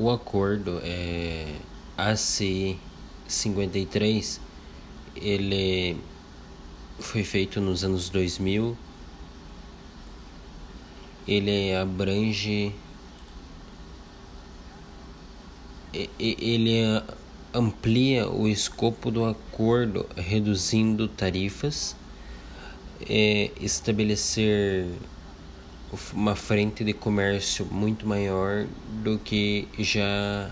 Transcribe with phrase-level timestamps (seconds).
[0.00, 1.56] O acordo é
[1.94, 2.78] ACI
[3.28, 4.40] 53
[5.14, 5.94] ele
[6.98, 8.74] foi feito nos anos 2000.
[11.28, 12.72] Ele abrange
[16.18, 16.80] ele
[17.52, 21.94] amplia o escopo do acordo, reduzindo tarifas,
[23.06, 24.86] é, estabelecer
[26.12, 28.66] uma frente de comércio muito maior
[29.02, 30.50] do que já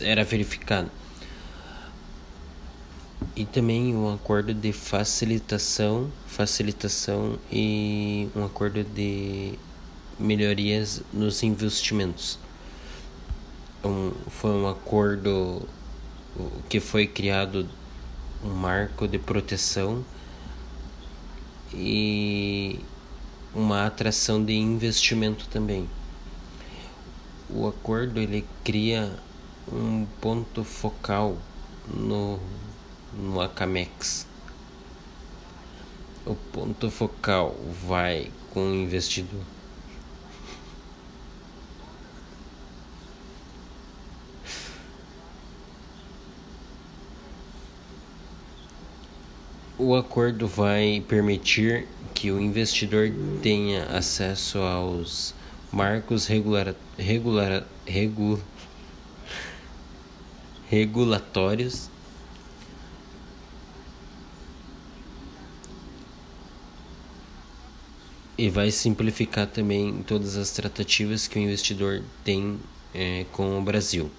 [0.00, 0.90] era verificado.
[3.36, 9.58] E também um acordo de facilitação, facilitação e um acordo de
[10.18, 12.38] melhorias nos investimentos.
[13.84, 15.66] Um, foi um acordo
[16.68, 17.68] que foi criado
[18.44, 20.04] um marco de proteção
[21.72, 22.80] e
[23.54, 25.88] uma atração de investimento também.
[27.50, 29.12] O acordo ele cria
[29.70, 31.36] um ponto focal
[31.86, 32.40] no,
[33.12, 34.26] no Acamex.
[36.24, 37.54] O ponto focal
[37.86, 39.42] vai com o investidor.
[49.76, 55.34] O acordo vai permitir que o investidor tenha acesso aos
[55.72, 58.40] marcos regular, regular, regu,
[60.68, 61.90] regulatórios
[68.36, 72.58] e vai simplificar também todas as tratativas que o investidor tem
[72.94, 74.10] é, com o Brasil.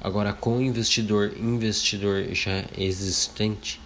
[0.00, 3.80] Agora, com o investidor investidor já existente,